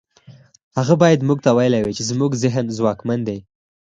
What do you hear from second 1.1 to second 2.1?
موږ ته ويلي وای چې